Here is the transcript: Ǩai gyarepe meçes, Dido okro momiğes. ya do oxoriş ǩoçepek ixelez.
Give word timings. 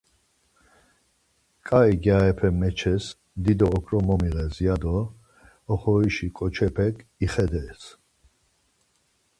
Ǩai 1.67 1.91
gyarepe 2.03 2.49
meçes, 2.59 3.05
Dido 3.43 3.67
okro 3.77 3.99
momiğes. 4.07 4.55
ya 4.65 4.75
do 4.81 4.97
oxoriş 5.71 6.17
ǩoçepek 6.37 6.95
ixelez. 7.25 7.81